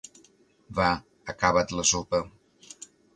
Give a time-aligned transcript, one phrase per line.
[0.79, 0.87] Va,
[1.33, 2.23] acaba't la sopa.